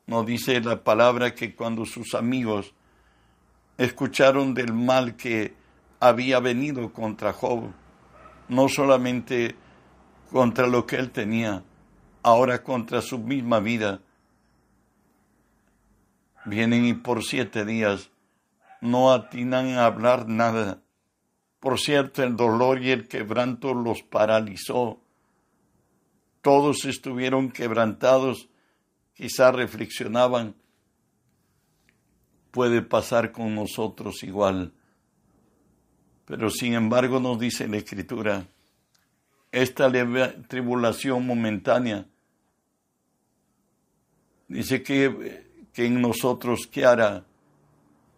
No 0.08 0.24
dice 0.24 0.60
la 0.60 0.84
palabra 0.84 1.36
que 1.36 1.54
cuando 1.54 1.86
sus 1.86 2.16
amigos 2.16 2.74
escucharon 3.78 4.56
del 4.56 4.74
mal 4.74 5.16
que 5.16 5.54
había 6.00 6.40
venido 6.40 6.92
contra 6.92 7.32
Job, 7.32 7.72
no 8.50 8.68
solamente 8.70 9.56
contra 10.32 10.66
lo 10.66 10.88
que 10.88 10.96
él 10.96 11.12
tenía, 11.12 11.64
ahora 12.24 12.64
contra 12.64 13.04
su 13.04 13.20
misma 13.20 13.60
vida, 13.60 14.02
Vienen 16.46 16.86
y 16.86 16.94
por 16.94 17.24
siete 17.24 17.66
días 17.66 18.10
no 18.82 19.14
atinan 19.14 19.70
a 19.78 19.86
hablar 19.86 20.28
nada, 20.28 20.82
Por 21.60 21.80
cierto, 21.80 22.22
el 22.24 22.36
dolor 22.36 22.84
y 22.84 22.92
el 22.92 23.08
quebranto 23.08 23.74
los 23.74 24.04
paralizó. 24.04 25.00
Todos 26.42 26.84
estuvieron 26.84 27.50
quebrantados, 27.52 28.50
quizá 29.14 29.54
reflexionaban, 29.54 30.56
puede 32.52 32.82
pasar 32.82 33.32
con 33.32 33.56
nosotros 33.56 34.24
igual. 34.24 34.74
Pero 36.26 36.50
sin 36.50 36.74
embargo 36.74 37.22
nos 37.22 37.40
dice 37.40 37.68
la 37.70 37.78
Escritura, 37.78 38.46
esta 39.54 39.90
tribulación 40.48 41.26
momentánea, 41.26 42.06
dice 44.50 44.84
que, 44.84 45.43
que 45.74 45.86
en 45.86 46.02
nosotros 46.02 46.68
que 46.72 46.86
hará 46.86 47.26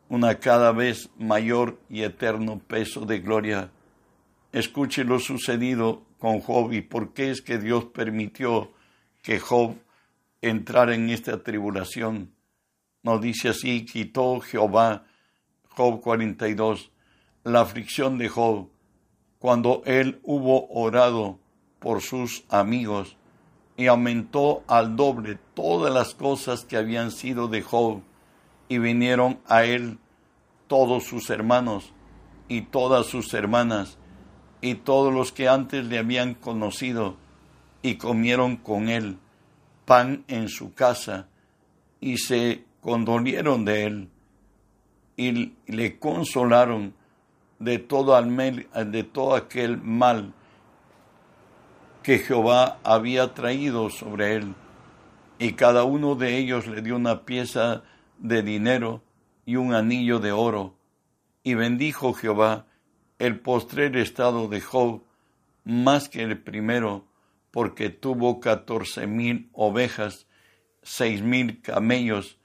una 0.09 0.39
cada 0.39 0.71
vez 0.71 1.09
mayor 1.17 1.79
y 1.89 2.03
eterno 2.03 2.59
peso 2.59 3.05
de 3.05 3.19
gloria. 3.19 3.71
Escuche 4.51 5.03
lo 5.03 5.19
sucedido 5.19 6.03
con 6.19 6.39
Job 6.41 6.74
y 6.74 6.81
por 6.81 7.13
qué 7.13 7.31
es 7.31 7.41
que 7.41 7.57
Dios 7.57 7.85
permitió 7.85 8.71
que 9.21 9.39
Job 9.39 9.75
entrara 10.41 10.93
en 10.93 11.09
esta 11.09 11.41
tribulación. 11.41 12.31
Nos 13.03 13.21
dice 13.21 13.50
así, 13.50 13.85
quitó 13.85 14.39
Jehová, 14.39 15.05
Job 15.69 16.01
42, 16.01 16.91
la 17.43 17.62
aflicción 17.62 18.17
de 18.17 18.29
Job, 18.29 18.69
cuando 19.39 19.81
él 19.85 20.19
hubo 20.24 20.67
orado 20.69 21.39
por 21.79 22.01
sus 22.01 22.45
amigos 22.50 23.17
y 23.77 23.88
aumentó 23.88 24.63
al 24.67 24.96
doble 24.96 25.38
todas 25.53 25.94
las 25.94 26.13
cosas 26.13 26.65
que 26.65 26.77
habían 26.77 27.12
sido 27.12 27.48
de 27.48 27.62
Job 27.62 28.01
y 28.70 28.77
vinieron 28.77 29.39
a 29.48 29.65
él 29.65 30.00
todos 30.67 31.03
sus 31.03 31.29
hermanos 31.29 31.94
y 32.48 32.62
todas 32.62 33.08
sus 33.08 33.34
hermanas 33.34 33.98
y 34.62 34.75
todos 34.75 35.13
los 35.13 35.32
que 35.32 35.48
antes 35.48 35.86
le 35.86 36.00
habían 36.00 36.34
conocido 36.34 37.17
y 37.82 37.96
comieron 37.96 38.55
con 38.55 38.89
él 38.89 39.17
pan 39.86 40.24
en 40.27 40.50
su 40.50 40.74
casa 40.74 41.27
y 42.00 42.17
se 42.17 42.63
condolieron 42.82 43.65
de 43.65 43.86
él 43.86 44.10
y 45.17 45.53
le 45.67 46.00
consolaron 46.00 46.94
de 47.60 47.79
todo, 47.79 48.22
de 48.22 49.03
todo 49.03 49.36
aquel 49.36 49.82
mal 49.82 50.34
que 52.05 52.19
Jehová 52.19 52.77
había 52.83 53.33
traído 53.33 53.89
sobre 53.89 54.35
él. 54.35 54.53
Y 55.39 55.53
cada 55.53 55.85
uno 55.85 56.13
de 56.13 56.38
ellos 56.38 56.67
le 56.67 56.83
dio 56.83 56.97
una 56.97 57.25
pieza 57.25 57.81
de 58.19 58.43
dinero 58.43 59.01
y 59.43 59.55
un 59.55 59.74
anillo 59.74 60.19
de 60.19 60.31
oro. 60.31 60.75
Y 61.41 61.55
bendijo 61.55 62.13
Jehová 62.13 62.67
el 63.17 63.39
postrer 63.39 63.97
estado 63.97 64.47
de 64.47 64.62
Job 64.62 65.01
más 65.63 66.07
que 66.07 66.21
el 66.21 66.38
primero, 66.38 67.07
porque 67.50 67.89
tuvo 67.89 68.39
catorce 68.39 69.07
mil 69.07 69.50
ovejas, 69.53 70.27
seis 70.83 71.24
mil 71.24 71.59
camellos, 71.63 72.38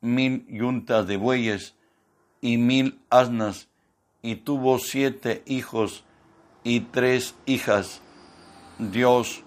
mil 0.00 0.44
yuntas 0.48 1.06
de 1.06 1.18
bueyes 1.18 1.76
y 2.40 2.56
mil 2.56 2.98
asnas, 3.10 3.68
y 4.22 4.34
tuvo 4.34 4.80
siete 4.80 5.44
hijos 5.46 6.04
y 6.64 6.80
tres 6.80 7.36
hijas. 7.46 8.00
Dios, 8.78 9.42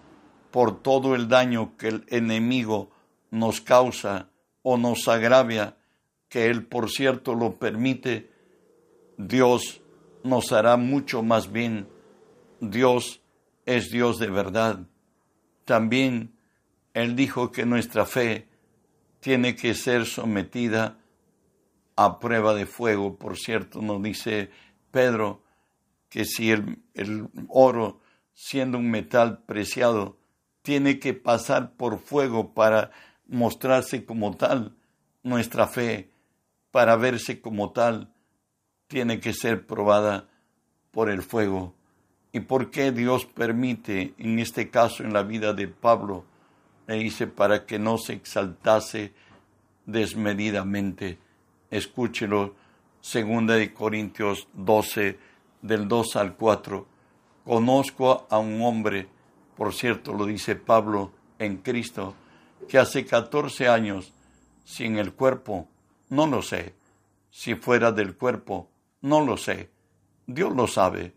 por 0.51 0.81
todo 0.81 1.15
el 1.15 1.27
daño 1.27 1.75
que 1.77 1.89
el 1.89 2.05
enemigo 2.07 2.91
nos 3.31 3.61
causa 3.61 4.29
o 4.63 4.77
nos 4.77 5.07
agravia, 5.07 5.77
que 6.29 6.47
Él 6.47 6.65
por 6.65 6.89
cierto 6.89 7.35
lo 7.35 7.57
permite, 7.57 8.31
Dios 9.17 9.81
nos 10.23 10.51
hará 10.51 10.77
mucho 10.77 11.23
más 11.23 11.51
bien. 11.51 11.87
Dios 12.59 13.21
es 13.65 13.89
Dios 13.89 14.19
de 14.19 14.27
verdad. 14.27 14.87
También 15.65 16.33
Él 16.93 17.15
dijo 17.15 17.51
que 17.51 17.65
nuestra 17.65 18.05
fe 18.05 18.47
tiene 19.19 19.55
que 19.55 19.73
ser 19.73 20.05
sometida 20.05 20.99
a 21.95 22.19
prueba 22.19 22.53
de 22.53 22.65
fuego. 22.65 23.17
Por 23.17 23.37
cierto, 23.37 23.81
nos 23.81 24.01
dice 24.01 24.51
Pedro 24.91 25.43
que 26.09 26.25
si 26.25 26.51
el, 26.51 26.79
el 26.93 27.27
oro, 27.49 27.99
siendo 28.39 28.77
un 28.77 28.91
metal 28.91 29.39
preciado, 29.47 30.15
tiene 30.61 30.99
que 30.99 31.15
pasar 31.15 31.71
por 31.71 31.97
fuego 31.97 32.53
para 32.53 32.91
mostrarse 33.25 34.05
como 34.05 34.37
tal, 34.37 34.75
nuestra 35.23 35.67
fe 35.67 36.11
para 36.69 36.95
verse 36.97 37.41
como 37.41 37.71
tal, 37.71 38.13
tiene 38.87 39.19
que 39.19 39.33
ser 39.33 39.65
probada 39.65 40.29
por 40.91 41.09
el 41.09 41.23
fuego. 41.23 41.73
¿Y 42.31 42.41
por 42.41 42.69
qué 42.69 42.91
Dios 42.91 43.25
permite, 43.25 44.13
en 44.19 44.37
este 44.37 44.69
caso 44.69 45.03
en 45.03 45.13
la 45.13 45.23
vida 45.23 45.53
de 45.53 45.67
Pablo, 45.67 46.23
le 46.85 46.97
dice 46.97 47.25
para 47.25 47.65
que 47.65 47.79
no 47.79 47.97
se 47.97 48.13
exaltase 48.13 49.13
desmedidamente? 49.87 51.17
Escúchelo, 51.71 52.53
segunda 53.01 53.55
de 53.55 53.73
Corintios 53.73 54.47
12, 54.53 55.17
del 55.63 55.87
2 55.87 56.15
al 56.17 56.35
4. 56.35 56.96
Conozco 57.47 58.27
a 58.29 58.39
un 58.39 58.61
hombre, 58.61 59.07
por 59.55 59.73
cierto 59.73 60.11
lo 60.11 60.25
dice 60.25 60.57
Pablo 60.57 61.13
en 61.39 61.55
Cristo, 61.55 62.13
que 62.67 62.77
hace 62.77 63.05
14 63.05 63.69
años, 63.69 64.11
sin 64.65 64.97
el 64.97 65.13
cuerpo, 65.13 65.69
no 66.09 66.27
lo 66.27 66.41
sé. 66.41 66.75
Si 67.31 67.55
fuera 67.55 67.93
del 67.93 68.17
cuerpo, 68.17 68.69
no 68.99 69.25
lo 69.25 69.37
sé. 69.37 69.69
Dios 70.25 70.53
lo 70.53 70.67
sabe. 70.67 71.13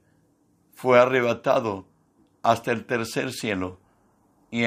Fue 0.73 1.01
arrebatado 1.01 1.87
hasta 2.43 2.71
el 2.71 2.85
tercer 2.85 3.33
cielo. 3.33 3.81
Y, 4.53 4.63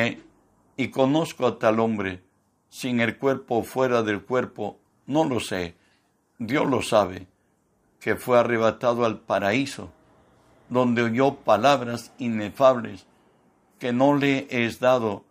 y 0.76 0.90
conozco 0.90 1.48
a 1.48 1.60
tal 1.60 1.80
hombre, 1.80 2.24
sin 2.68 3.00
el 3.00 3.18
cuerpo 3.18 3.60
o 3.60 3.64
fuera 3.64 4.04
del 4.04 4.22
cuerpo, 4.22 4.82
no 5.06 5.24
lo 5.24 5.40
sé. 5.40 5.78
Dios 6.40 6.70
lo 6.70 6.82
sabe, 6.82 7.28
que 8.02 8.18
fue 8.18 8.38
arrebatado 8.38 9.06
al 9.06 9.22
paraíso, 9.22 9.94
donde 10.74 11.04
oyó 11.04 11.36
palabras 11.36 12.12
inefables 12.18 13.06
que 13.80 13.94
no 13.94 14.16
le 14.16 14.48
es 14.50 14.80
dado 14.80 15.24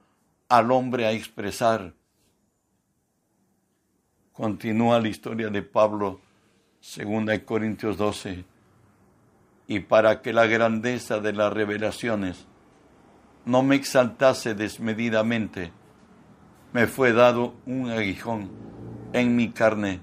al 0.48 0.70
hombre 0.70 1.06
a 1.06 1.12
expresar. 1.12 1.94
Continúa 4.32 5.00
la 5.00 5.08
historia 5.08 5.50
de 5.50 5.62
Pablo, 5.62 6.20
segunda 6.80 7.32
de 7.32 7.44
Corintios 7.44 7.96
12, 7.96 8.44
y 9.66 9.80
para 9.80 10.22
que 10.22 10.32
la 10.32 10.46
grandeza 10.46 11.18
de 11.18 11.32
las 11.32 11.52
revelaciones 11.52 12.46
no 13.44 13.62
me 13.62 13.74
exaltase 13.76 14.54
desmedidamente, 14.54 15.72
me 16.72 16.86
fue 16.86 17.12
dado 17.12 17.54
un 17.66 17.90
aguijón 17.90 18.50
en 19.12 19.34
mi 19.34 19.50
carne, 19.50 20.00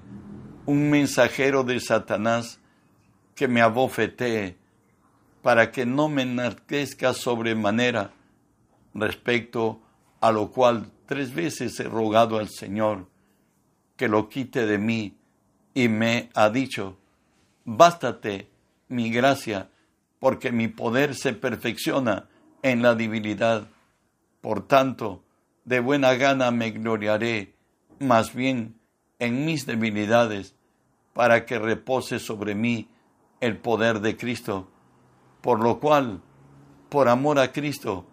un 0.66 0.90
mensajero 0.90 1.64
de 1.64 1.80
Satanás 1.80 2.60
que 3.34 3.48
me 3.48 3.62
abofetee, 3.62 4.59
para 5.42 5.70
que 5.70 5.86
no 5.86 6.08
me 6.08 6.22
enarquezca 6.22 7.14
sobremanera, 7.14 8.12
respecto 8.94 9.80
a 10.20 10.32
lo 10.32 10.50
cual 10.50 10.90
tres 11.06 11.34
veces 11.34 11.78
he 11.80 11.84
rogado 11.84 12.38
al 12.38 12.48
Señor 12.48 13.06
que 13.96 14.08
lo 14.08 14.28
quite 14.28 14.66
de 14.66 14.78
mí, 14.78 15.14
y 15.74 15.88
me 15.88 16.30
ha 16.34 16.48
dicho, 16.48 16.96
bástate 17.64 18.48
mi 18.88 19.10
gracia, 19.10 19.68
porque 20.18 20.52
mi 20.52 20.68
poder 20.68 21.14
se 21.14 21.32
perfecciona 21.32 22.28
en 22.62 22.82
la 22.82 22.94
debilidad. 22.94 23.68
Por 24.40 24.66
tanto, 24.66 25.22
de 25.64 25.80
buena 25.80 26.14
gana 26.14 26.50
me 26.50 26.70
gloriaré, 26.70 27.54
más 27.98 28.34
bien 28.34 28.74
en 29.18 29.44
mis 29.44 29.66
debilidades, 29.66 30.54
para 31.12 31.44
que 31.44 31.58
repose 31.58 32.18
sobre 32.18 32.54
mí 32.54 32.88
el 33.40 33.58
poder 33.58 34.00
de 34.00 34.16
Cristo, 34.16 34.70
por 35.40 35.62
lo 35.62 35.80
cual, 35.80 36.20
por 36.88 37.08
amor 37.08 37.38
a 37.38 37.52
Cristo, 37.52 38.06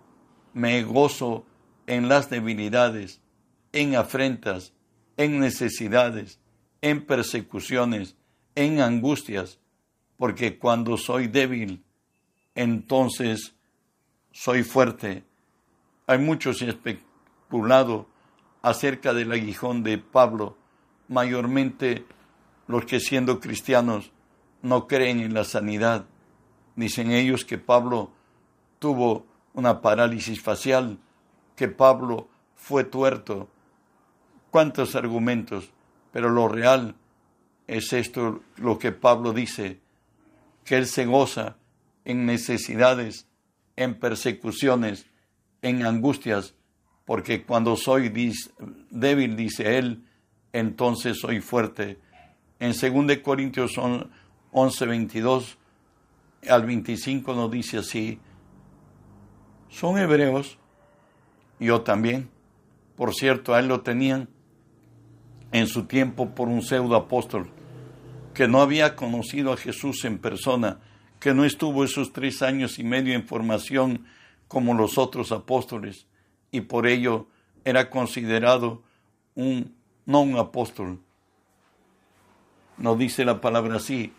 me 0.53 0.83
gozo 0.83 1.45
en 1.85 2.09
las 2.09 2.29
debilidades, 2.29 3.21
en 3.71 3.95
afrentas, 3.95 4.73
en 5.17 5.39
necesidades, 5.39 6.39
en 6.81 7.05
persecuciones, 7.05 8.15
en 8.55 8.81
angustias, 8.81 9.59
porque 10.17 10.57
cuando 10.57 10.97
soy 10.97 11.27
débil, 11.27 11.83
entonces 12.55 13.55
soy 14.31 14.63
fuerte. 14.63 15.23
Hay 16.07 16.19
muchos 16.19 16.61
especulado 16.61 18.07
acerca 18.61 19.13
del 19.13 19.31
aguijón 19.31 19.83
de 19.83 19.97
Pablo, 19.97 20.57
mayormente 21.07 22.05
los 22.67 22.85
que 22.85 22.99
siendo 22.99 23.39
cristianos 23.39 24.11
no 24.61 24.87
creen 24.87 25.19
en 25.19 25.33
la 25.33 25.43
sanidad. 25.43 26.05
Dicen 26.77 27.11
ellos 27.11 27.43
que 27.43 27.57
Pablo 27.57 28.11
tuvo 28.79 29.25
una 29.53 29.81
parálisis 29.81 30.39
facial, 30.39 30.99
que 31.55 31.67
Pablo 31.67 32.29
fue 32.55 32.83
tuerto, 32.83 33.49
cuántos 34.51 34.95
argumentos, 34.95 35.71
pero 36.11 36.29
lo 36.29 36.47
real 36.47 36.95
es 37.65 37.91
esto 37.93 38.43
lo 38.57 38.77
que 38.77 38.91
Pablo 38.91 39.33
dice, 39.33 39.79
que 40.63 40.77
él 40.77 40.85
se 40.85 41.05
goza 41.05 41.57
en 42.05 42.27
necesidades, 42.27 43.27
en 43.75 43.99
persecuciones, 43.99 45.07
en 45.63 45.83
angustias, 45.83 46.53
porque 47.05 47.43
cuando 47.43 47.75
soy 47.75 48.09
débil, 48.91 49.35
dice 49.35 49.79
él, 49.79 50.05
entonces 50.53 51.17
soy 51.19 51.41
fuerte. 51.41 51.99
En 52.59 52.71
2 52.71 53.17
Corintios 53.23 53.79
11, 54.51 54.85
22 54.85 55.57
al 56.49 56.65
25 56.65 57.33
nos 57.33 57.51
dice 57.51 57.77
así, 57.77 58.19
son 59.69 59.97
hebreos, 59.97 60.57
yo 61.59 61.81
también, 61.81 62.29
por 62.95 63.13
cierto, 63.13 63.53
a 63.53 63.59
él 63.59 63.67
lo 63.67 63.81
tenían 63.81 64.29
en 65.51 65.67
su 65.67 65.85
tiempo 65.85 66.29
por 66.35 66.47
un 66.47 66.61
pseudo 66.61 66.95
apóstol, 66.95 67.49
que 68.33 68.47
no 68.47 68.61
había 68.61 68.95
conocido 68.95 69.51
a 69.53 69.57
Jesús 69.57 70.05
en 70.05 70.19
persona, 70.19 70.79
que 71.19 71.33
no 71.33 71.45
estuvo 71.45 71.83
esos 71.83 72.13
tres 72.13 72.41
años 72.41 72.79
y 72.79 72.83
medio 72.83 73.13
en 73.13 73.27
formación 73.27 74.05
como 74.47 74.73
los 74.73 74.97
otros 74.97 75.31
apóstoles, 75.31 76.07
y 76.51 76.61
por 76.61 76.87
ello 76.87 77.27
era 77.65 77.89
considerado 77.89 78.83
un 79.35 79.75
no 80.07 80.21
un 80.21 80.37
apóstol. 80.37 80.99
No 82.77 82.95
dice 82.95 83.25
la 83.25 83.41
palabra 83.41 83.75
así. 83.75 84.13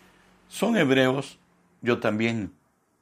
Son 0.47 0.77
hebreos, 0.77 1.39
yo 1.81 1.99
también. 1.99 2.53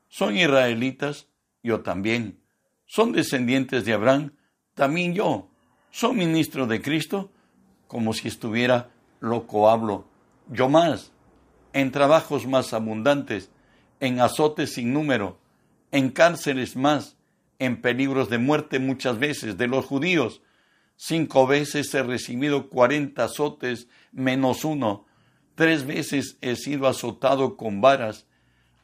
Son 0.08 0.36
israelitas, 0.36 1.28
yo 1.64 1.82
también. 1.82 2.40
Son 2.86 3.12
descendientes 3.12 3.86
de 3.86 3.94
Abraham, 3.94 4.34
también 4.74 5.14
yo. 5.14 5.50
Son 5.92 6.16
ministros 6.16 6.68
de 6.70 6.82
Cristo, 6.82 7.32
como 7.88 8.14
si 8.14 8.28
estuviera 8.28 8.90
loco 9.20 9.70
hablo. 9.70 10.06
Yo 10.50 10.70
más, 10.70 11.12
en 11.74 11.92
trabajos 11.92 12.48
más 12.48 12.74
abundantes, 12.74 13.50
en 14.00 14.20
azotes 14.20 14.74
sin 14.74 14.94
número, 14.94 15.40
en 15.92 16.10
cárceles 16.10 16.76
más, 16.76 17.18
en 17.60 17.82
peligros 17.82 18.30
de 18.30 18.38
muerte 18.38 18.80
muchas 18.80 19.20
veces 19.20 19.58
de 19.58 19.68
los 19.68 19.86
judíos, 19.86 20.42
Cinco 21.00 21.46
veces 21.46 21.94
he 21.94 22.02
recibido 22.02 22.70
cuarenta 22.70 23.26
azotes 23.26 23.88
menos 24.12 24.66
uno. 24.66 25.06
Tres 25.54 25.86
veces 25.86 26.38
he 26.42 26.56
sido 26.56 26.88
azotado 26.88 27.56
con 27.56 27.82
varas. 27.82 28.26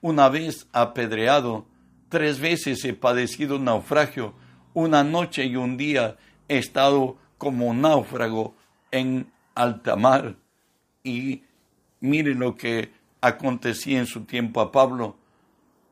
Una 0.04 0.28
vez 0.28 0.68
apedreado. 0.74 1.66
Tres 2.10 2.42
veces 2.42 2.84
he 2.84 2.94
padecido 2.94 3.58
naufragio. 3.58 4.34
Una 4.74 5.02
noche 5.02 5.46
y 5.46 5.56
un 5.56 5.78
día 5.78 6.18
he 6.50 6.58
estado 6.58 7.18
como 7.38 7.74
náufrago 7.74 8.54
en 8.92 9.32
alta 9.56 9.96
mar. 9.96 10.36
Y 11.06 11.44
mire 12.02 12.36
lo 12.36 12.58
que 12.58 12.92
acontecía 13.22 14.00
en 14.00 14.06
su 14.06 14.26
tiempo 14.26 14.60
a 14.60 14.74
Pablo. 14.74 15.16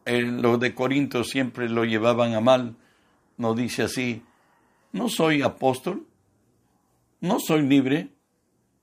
los 0.05 0.59
de 0.59 0.75
Corinto 0.75 1.23
siempre 1.23 1.69
lo 1.69 1.85
llevaban 1.85 2.33
a 2.33 2.41
mal. 2.41 2.75
No 3.37 3.53
dice 3.53 3.83
así, 3.83 4.23
no 4.91 5.07
soy 5.07 5.41
apóstol, 5.41 6.05
no 7.21 7.39
soy 7.39 7.61
libre, 7.61 8.09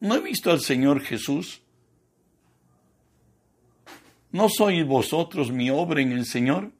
no 0.00 0.14
he 0.14 0.20
visto 0.20 0.50
al 0.50 0.60
Señor 0.60 1.02
Jesús, 1.02 1.60
no 4.30 4.48
sois 4.48 4.86
vosotros 4.86 5.50
mi 5.50 5.70
obra 5.70 6.00
en 6.00 6.12
el 6.12 6.26
Señor. 6.26 6.72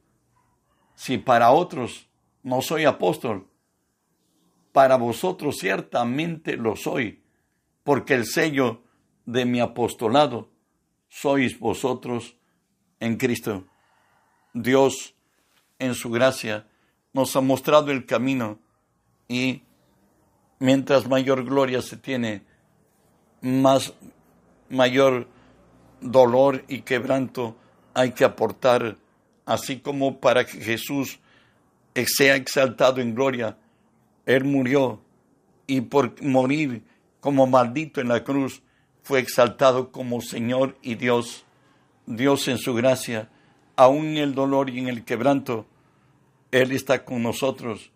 Si 0.95 1.17
para 1.17 1.51
otros 1.51 2.07
no 2.43 2.61
soy 2.61 2.85
apóstol, 2.85 3.47
para 4.71 4.97
vosotros 4.97 5.57
ciertamente 5.57 6.57
lo 6.57 6.75
soy, 6.75 7.23
porque 7.83 8.13
el 8.13 8.25
sello 8.25 8.83
de 9.25 9.45
mi 9.45 9.59
apostolado 9.59 10.49
sois 11.09 11.57
vosotros 11.59 12.35
en 12.99 13.17
Cristo. 13.17 13.65
Dios, 14.53 15.15
en 15.79 15.95
su 15.95 16.09
gracia, 16.09 16.67
nos 17.13 17.35
ha 17.35 17.41
mostrado 17.41 17.91
el 17.91 18.05
camino 18.05 18.59
y 19.27 19.63
mientras 20.59 21.07
mayor 21.07 21.43
gloria 21.45 21.81
se 21.81 21.97
tiene, 21.97 22.43
más 23.41 23.93
mayor 24.69 25.27
dolor 26.01 26.63
y 26.67 26.81
quebranto 26.81 27.55
hay 27.93 28.11
que 28.11 28.25
aportar, 28.25 28.97
así 29.45 29.79
como 29.79 30.19
para 30.19 30.45
que 30.45 30.61
Jesús 30.61 31.19
sea 32.05 32.35
exaltado 32.35 33.01
en 33.01 33.15
gloria. 33.15 33.57
Él 34.25 34.45
murió 34.45 35.01
y 35.67 35.81
por 35.81 36.21
morir 36.23 36.83
como 37.19 37.47
maldito 37.47 38.01
en 38.01 38.07
la 38.07 38.23
cruz 38.23 38.61
fue 39.03 39.19
exaltado 39.19 39.91
como 39.91 40.21
Señor 40.21 40.77
y 40.81 40.95
Dios. 40.95 41.45
Dios 42.05 42.47
en 42.47 42.57
su 42.57 42.73
gracia, 42.73 43.29
aún 43.75 44.07
en 44.07 44.17
el 44.17 44.35
dolor 44.35 44.69
y 44.69 44.79
en 44.79 44.87
el 44.87 45.05
quebranto, 45.05 45.67
Él 46.51 46.71
está 46.71 47.05
con 47.05 47.21
nosotros. 47.21 47.91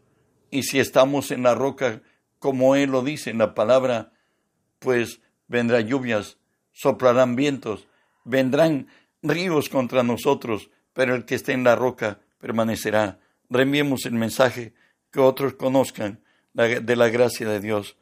Y 0.52 0.64
si 0.64 0.80
estamos 0.80 1.32
en 1.32 1.42
la 1.42 1.56
roca, 1.56 2.02
como 2.38 2.76
Él 2.76 2.92
lo 2.92 3.02
dice 3.02 3.32
en 3.32 3.40
la 3.40 3.56
palabra, 3.56 4.12
pues 4.78 5.20
vendrán 5.48 5.88
lluvias, 5.88 6.38
soplarán 6.74 7.36
vientos, 7.36 7.88
vendrán 8.24 8.88
ríos 9.22 9.70
contra 9.70 10.04
nosotros, 10.04 10.70
pero 10.94 11.16
el 11.16 11.26
que 11.26 11.36
esté 11.36 11.54
en 11.54 11.64
la 11.64 11.76
roca 11.76 12.20
permanecerá. 12.40 13.20
Reenviemos 13.50 14.06
el 14.06 14.14
mensaje 14.14 14.74
que 15.12 15.20
otros 15.20 15.54
conozcan 15.54 16.20
de 16.54 16.96
la 16.96 17.10
gracia 17.10 17.48
de 17.48 17.60
Dios. 17.60 17.98